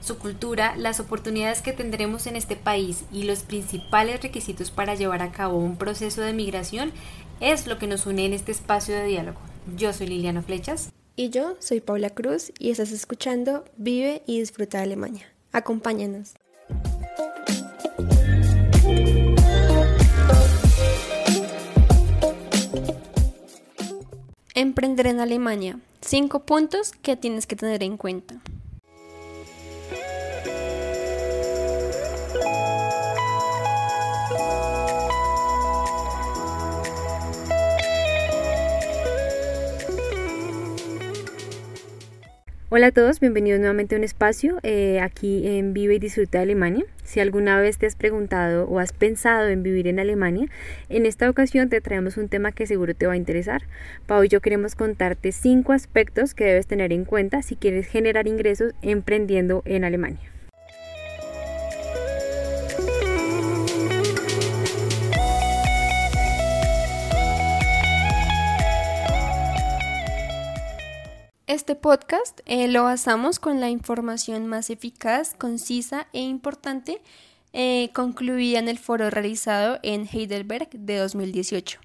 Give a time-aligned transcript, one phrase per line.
[0.00, 5.22] Su cultura, las oportunidades que tendremos en este país y los principales requisitos para llevar
[5.22, 6.92] a cabo un proceso de migración
[7.40, 9.38] es lo que nos une en este espacio de diálogo.
[9.76, 10.90] Yo soy Liliana Flechas.
[11.16, 15.26] Y yo soy Paula Cruz y estás escuchando Vive y Disfruta de Alemania.
[15.52, 16.32] Acompáñanos.
[24.54, 25.78] Emprender en Alemania.
[26.00, 28.40] Cinco puntos que tienes que tener en cuenta.
[42.72, 46.44] Hola a todos, bienvenidos nuevamente a un espacio eh, aquí en Vive y Disfruta de
[46.44, 46.84] Alemania.
[47.02, 50.46] Si alguna vez te has preguntado o has pensado en vivir en Alemania,
[50.88, 53.62] en esta ocasión te traemos un tema que seguro te va a interesar.
[54.06, 58.28] Pau y yo queremos contarte cinco aspectos que debes tener en cuenta si quieres generar
[58.28, 60.30] ingresos emprendiendo en Alemania.
[71.70, 77.00] Este podcast eh, lo basamos con la información más eficaz, concisa e importante
[77.52, 81.78] eh, concluida en el foro realizado en Heidelberg de 2018.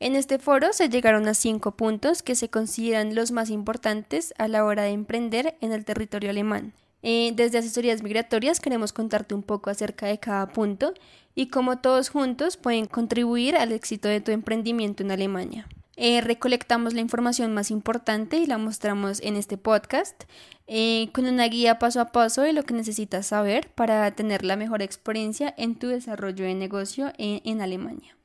[0.00, 4.48] En este foro se llegaron a cinco puntos que se consideran los más importantes a
[4.48, 6.72] la hora de emprender en el territorio alemán.
[7.04, 10.94] Eh, desde Asesorías Migratorias queremos contarte un poco acerca de cada punto
[11.36, 15.68] y cómo todos juntos pueden contribuir al éxito de tu emprendimiento en Alemania.
[16.00, 20.26] Eh, recolectamos la información más importante y la mostramos en este podcast
[20.68, 24.54] eh, con una guía paso a paso de lo que necesitas saber para tener la
[24.54, 28.16] mejor experiencia en tu desarrollo de negocio en, en Alemania.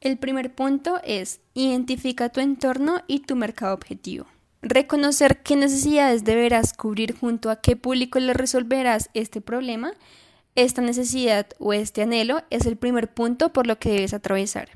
[0.00, 4.26] El primer punto es identifica tu entorno y tu mercado objetivo.
[4.68, 9.92] Reconocer qué necesidades deberás cubrir junto a qué público le resolverás este problema,
[10.56, 14.70] esta necesidad o este anhelo es el primer punto por lo que debes atravesar.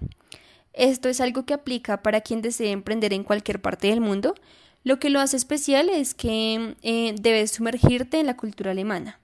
[0.74, 4.36] Esto es algo que aplica para quien desee emprender en cualquier parte del mundo.
[4.84, 9.18] Lo que lo hace especial es que eh, debes sumergirte en la cultura alemana.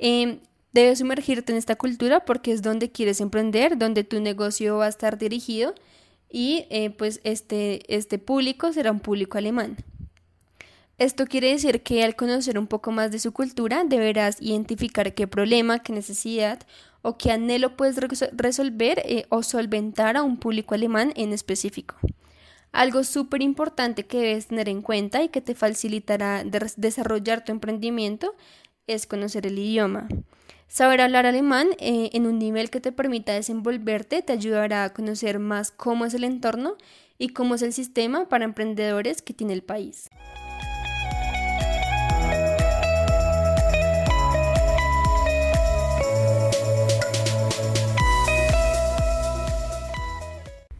[0.00, 0.40] Eh,
[0.72, 4.88] debes sumergirte en esta cultura porque es donde quieres emprender, donde tu negocio va a
[4.88, 5.72] estar dirigido
[6.34, 9.76] y eh, pues este, este público será un público alemán.
[10.98, 15.28] Esto quiere decir que al conocer un poco más de su cultura deberás identificar qué
[15.28, 16.58] problema, qué necesidad
[17.02, 17.96] o qué anhelo puedes
[18.32, 21.94] resolver eh, o solventar a un público alemán en específico.
[22.72, 26.42] Algo súper importante que debes tener en cuenta y que te facilitará
[26.76, 28.34] desarrollar tu emprendimiento
[28.88, 30.08] es conocer el idioma.
[30.68, 35.38] Saber hablar alemán eh, en un nivel que te permita desenvolverte te ayudará a conocer
[35.38, 36.76] más cómo es el entorno
[37.16, 40.10] y cómo es el sistema para emprendedores que tiene el país.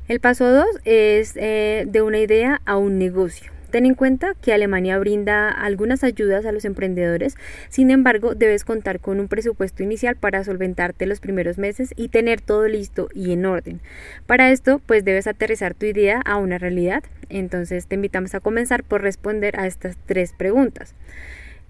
[0.07, 3.54] El paso 2 es eh, de una idea a un negocio.
[3.75, 7.35] Ten en cuenta que Alemania brinda algunas ayudas a los emprendedores,
[7.69, 12.41] sin embargo debes contar con un presupuesto inicial para solventarte los primeros meses y tener
[12.41, 13.81] todo listo y en orden.
[14.27, 18.85] Para esto pues debes aterrizar tu idea a una realidad, entonces te invitamos a comenzar
[18.85, 20.95] por responder a estas tres preguntas.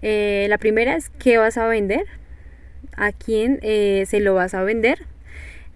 [0.03, 2.05] Eh, la primera es ¿qué vas a vender?
[2.95, 5.07] ¿A quién eh, se lo vas a vender?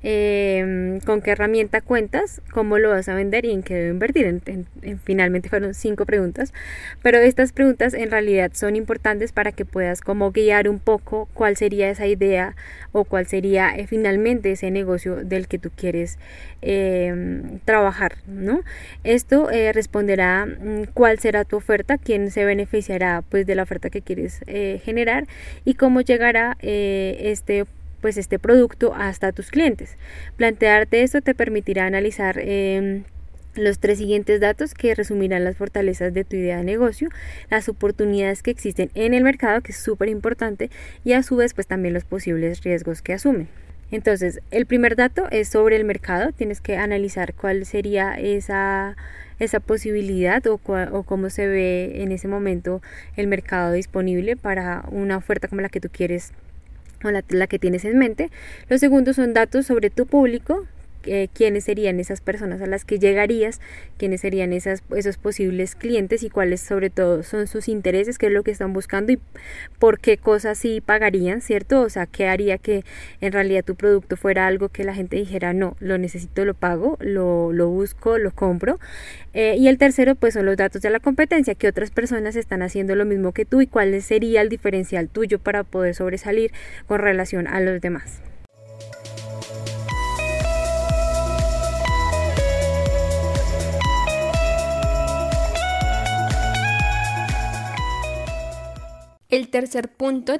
[0.01, 4.41] Em, con qué herramienta cuentas, cómo lo vas a vender y en qué debo invertir.
[5.03, 6.53] finalmente fueron cinco preguntas,
[7.03, 11.57] pero estas preguntas en realidad son importantes para que puedas como guiar un poco cuál
[11.57, 12.55] sería esa idea
[12.93, 16.17] o cuál sería eh, finalmente ese negocio del que tú quieres
[16.61, 18.19] em, trabajar.
[18.25, 18.61] ¿no?
[19.03, 23.89] Esto eh, responderá mm, cuál será tu oferta, quién se beneficiará pues de la oferta
[23.89, 25.27] que quieres eh, generar
[25.65, 27.65] y cómo llegará este
[28.01, 29.97] pues este producto hasta tus clientes.
[30.37, 33.03] Plantearte esto te permitirá analizar em,
[33.55, 37.09] los tres siguientes datos que resumirán las fortalezas de tu idea de negocio,
[37.49, 40.69] las oportunidades que existen en el mercado, que es súper importante,
[41.03, 43.47] y a su vez pues también los posibles riesgos que asumen.
[43.91, 48.95] Entonces, el primer dato es sobre el mercado, tienes que analizar cuál sería esa
[49.39, 50.59] esa posibilidad o,
[50.91, 52.81] o cómo se ve en ese momento
[53.15, 56.33] el mercado disponible para una oferta como la que tú quieres
[57.03, 58.29] o la, la, que tienes en mente.
[58.69, 60.65] Los segundos son datos sobre tu público,
[61.05, 63.61] eh, quiénes serían esas personas a las que llegarías,
[63.97, 68.31] quiénes serían esas, esos posibles clientes y cuáles sobre todo son sus intereses, qué es
[68.31, 69.19] lo que están buscando y
[69.79, 71.81] por qué cosas sí pagarían, ¿cierto?
[71.81, 72.83] O sea, qué haría que
[73.21, 76.97] en realidad tu producto fuera algo que la gente dijera, no, lo necesito, lo pago,
[76.99, 78.79] lo, lo busco, lo compro.
[79.33, 82.61] Eh, y el tercero, pues son los datos de la competencia, que otras personas están
[82.61, 86.51] haciendo lo mismo que tú y cuál sería el diferencial tuyo para poder sobresalir
[86.87, 88.21] con relación a los demás.
[99.49, 100.33] El tercer punto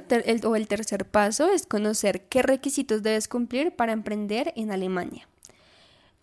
[0.44, 5.26] o el tercer paso es conocer qué requisitos debes cumplir para emprender en Alemania.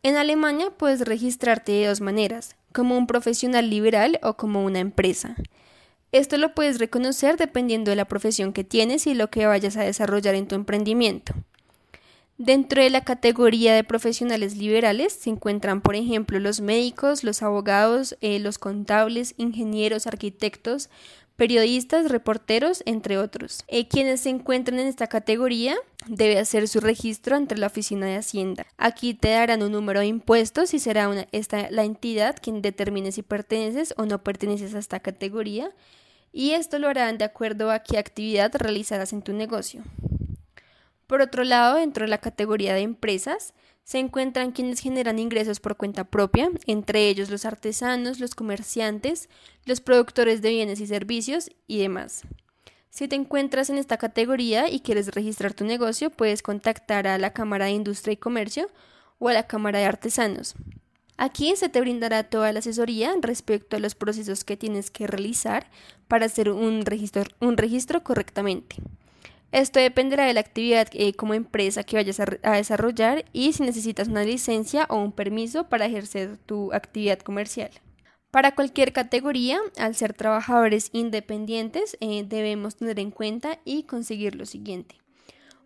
[0.04, 5.36] En Alemania puedes registrarte de dos maneras, como un profesional liberal o como una empresa.
[6.14, 9.84] Esto lo puedes reconocer dependiendo de la profesión que tienes y lo que vayas a
[9.84, 11.34] desarrollar en tu emprendimiento.
[12.38, 18.16] Dentro de la categoría de profesionales liberales se encuentran, por ejemplo, los médicos, los abogados,
[18.22, 20.90] eh, los contables, ingenieros, arquitectos,
[21.38, 23.64] periodistas, reporteros, entre otros.
[23.68, 28.18] Eh, quienes se encuentran en esta categoría debe hacer su registro ante la oficina de
[28.18, 28.66] Hacienda.
[28.78, 33.22] Aquí te darán un número de impuestos y será esta, la entidad quien determine si
[33.22, 35.72] perteneces o no perteneces a esta categoría
[36.34, 39.84] y esto lo harán de acuerdo a qué actividad realizarás en tu negocio.
[41.06, 43.54] Por otro lado, dentro de la categoría de empresas,
[43.88, 49.30] se encuentran quienes generan ingresos por cuenta propia, entre ellos los artesanos, los comerciantes,
[49.64, 52.24] los productores de bienes y servicios y demás.
[52.90, 57.32] Si te encuentras en esta categoría y quieres registrar tu negocio, puedes contactar a la
[57.32, 58.70] Cámara de Industria y Comercio
[59.20, 60.56] o a la Cámara de Artesanos.
[61.16, 65.70] Aquí se te brindará toda la asesoría respecto a los procesos que tienes que realizar
[66.10, 68.76] para hacer un registro, un registro correctamente.
[69.52, 74.10] Esto dependerá de la actividad eh, como empresa que vayas a, desarrollar y si necesitas
[74.10, 77.72] una licencia o un permiso para ejercer tu actividad comercial.
[78.30, 84.46] Para cualquier categoría, al ser trabajadores independientes, eh, debemos tener en cuenta y conseguir lo
[84.46, 84.96] siguiente.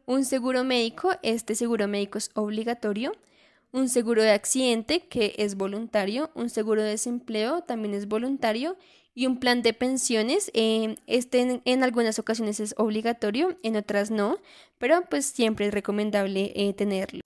[0.06, 3.14] Un seguro médico, este seguro médico es obligatorio.
[3.72, 6.30] Un seguro de accidente, que es voluntario.
[6.36, 8.78] Un seguro de desempleo, también es voluntario
[9.14, 10.52] y un plan de pensiones.
[10.54, 14.38] Eh, este en, algunas ocasiones es obligatorio, en otras no,
[14.78, 17.22] pero pues siempre es recomendable eh, tenerlo.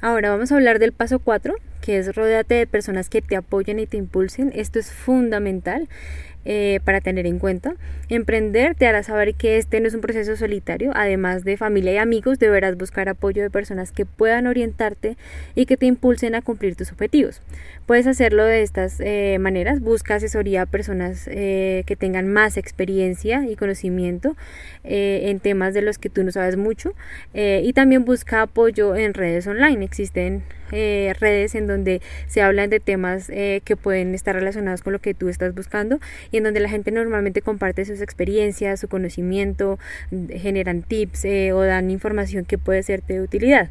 [0.00, 3.78] Ahora vamos a hablar del paso 4, que es rodeate de personas que te apoyen
[3.78, 4.52] y te impulsen.
[4.54, 5.88] Esto es fundamental.
[6.46, 7.74] Eh, para tener en cuenta.
[8.10, 11.96] Emprender te hará saber que este no es un proceso solitario, además de familia y
[11.96, 15.16] amigos deberás buscar apoyo de personas que puedan orientarte
[15.54, 17.40] y que te impulsen a cumplir tus objetivos.
[17.86, 23.46] Puedes hacerlo de estas eh, maneras, busca asesoría a personas eh, que tengan más experiencia
[23.48, 24.36] y conocimiento
[24.86, 26.92] en temas de los que tú no sabes mucho
[27.32, 29.82] y también busca apoyo en redes online.
[29.82, 34.92] Existen eh, redes en donde se hablan de temas eh, que pueden estar relacionados con
[34.92, 36.00] lo que tú estás buscando
[36.30, 39.78] y en donde la gente normalmente comparte sus experiencias, su conocimiento,
[40.30, 43.70] generan tips eh, o dan información que puede serte de utilidad.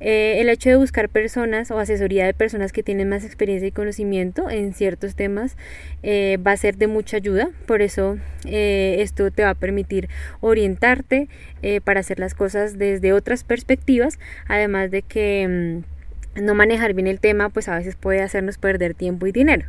[0.00, 4.48] el hecho de buscar personas o asesoría de personas que tienen más experiencia y conocimiento
[4.48, 5.56] en ciertos temas
[6.02, 7.50] va a ser de mucha ayuda.
[7.66, 10.08] Por eso esto te va a permitir
[10.40, 11.28] orientarte
[11.84, 15.46] para hacer las cosas desde otras perspectivas, además de que...
[15.84, 15.99] Mm,
[16.34, 19.66] no manejar bien el tema pues a veces puede hacernos perder tiempo y dinero.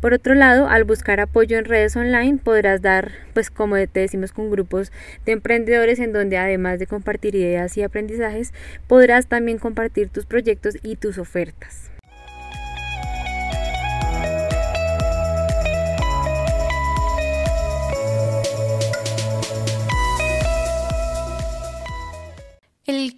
[0.00, 4.32] Por otro lado, al buscar apoyo en redes online podrás dar pues como te decimos
[4.32, 4.92] con grupos
[5.26, 8.52] de emprendedores en donde además de compartir ideas y aprendizajes
[8.86, 11.93] podrás también compartir tus proyectos y tus ofertas.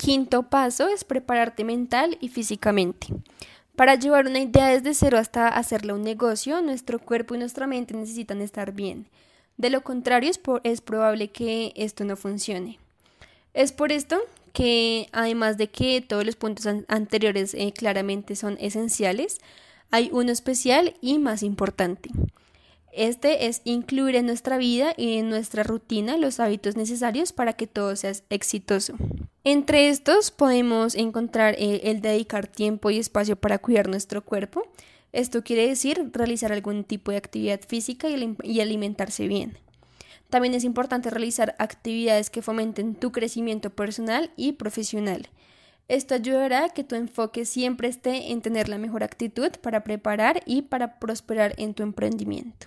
[0.06, 3.08] Quinto paso es prepararte mental y físicamente.
[3.74, 7.92] Para llevar una idea desde cero hasta hacerla un negocio, nuestro cuerpo y nuestra mente
[7.92, 9.08] necesitan estar bien.
[9.56, 10.30] De lo contrario,
[10.62, 12.78] es, probable que esto no funcione.
[13.52, 14.20] Es por esto
[14.52, 19.40] que, además de que todos los puntos anteriores eh, claramente son esenciales,
[19.90, 22.10] hay uno especial y más importante.
[22.96, 27.66] Este es incluir en nuestra vida y en nuestra rutina los hábitos necesarios para que
[27.66, 28.94] todo sea exitoso.
[29.44, 34.62] Entre estos podemos encontrar el dedicar tiempo y espacio para cuidar nuestro cuerpo.
[35.12, 39.58] Esto quiere decir realizar algún tipo de actividad física y alimentarse bien.
[40.30, 45.28] También es importante realizar actividades que fomenten tu crecimiento personal y profesional.
[45.88, 50.42] Esto ayudará a que tu enfoque siempre esté en tener la mejor actitud para preparar
[50.44, 52.66] y para prosperar en tu emprendimiento.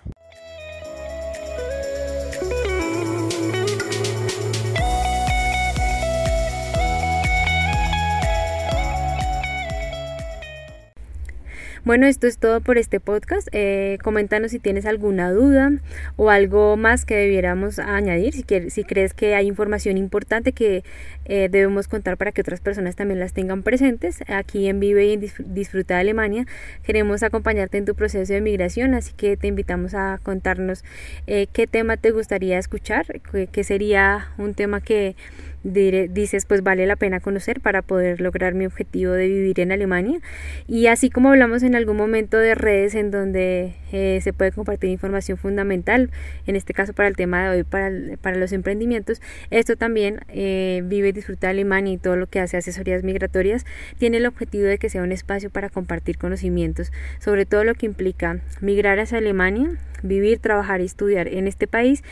[11.89, 13.47] Bueno, esto es todo por este podcast.
[13.51, 15.71] Eh, coméntanos si tienes alguna duda
[16.17, 18.35] o algo más que debiéramos añadir.
[18.35, 20.83] Si, si crees que hay información importante que
[21.25, 24.19] eh, debemos contar para que otras personas también las tengan presentes.
[24.27, 26.45] Aquí en Vive y en Disfruta de Alemania
[26.83, 30.83] queremos acompañarte en tu proceso de migración, así que te invitamos a contarnos
[31.25, 33.07] eh, qué tema te gustaría escuchar,
[33.51, 35.15] qué sería un tema que
[35.63, 40.19] dices pues vale la pena conocer para poder lograr mi objetivo de vivir en Alemania
[40.67, 44.89] y así como hablamos en algún momento de redes en donde eh, se puede compartir
[44.89, 46.11] información fundamental
[46.47, 50.81] en este caso para el tema de hoy para, para los emprendimientos esto también eh,
[50.85, 53.65] vive y disfruta Alemania y todo lo que hace asesorías migratorias
[53.97, 57.85] tiene el objetivo de que sea un espacio para compartir conocimientos sobre todo lo que
[57.85, 62.03] implica migrar hacia Alemania vivir, trabajar y estudiar en este país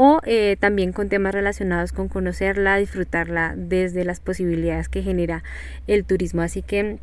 [0.00, 5.42] o eh, también con temas relacionados con conocerla, disfrutarla desde las posibilidades que genera
[5.88, 6.40] el turismo.
[6.42, 7.00] Así que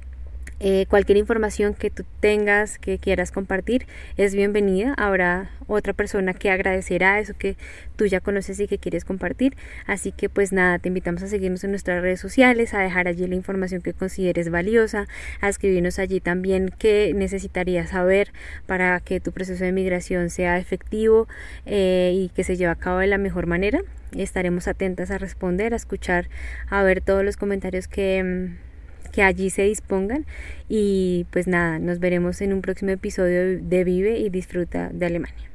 [0.60, 4.94] eh, cualquier información que tú tengas, que quieras compartir, es bienvenida.
[4.98, 7.58] Habrá otra persona que agradecerá eso que
[7.96, 9.56] tú ya conoces y que quieres compartir.
[9.86, 13.28] Así que pues nada, te invitamos a seguirnos en nuestras redes sociales, a dejar allí
[13.28, 15.08] la información que consideres valiosa,
[15.42, 18.32] a escribirnos allí también qué necesitarías saber
[18.66, 21.28] para que tu proceso de migración sea efectivo
[21.66, 23.82] eh, y que se lleve a cabo de la mejor manera.
[24.16, 26.30] Estaremos atentas a responder, a escuchar,
[26.70, 28.75] a ver todos los comentarios que mm,
[29.16, 30.26] que allí se dispongan
[30.68, 35.46] y pues nada, nos veremos en un próximo episodio de Vive y Disfruta de Alemania.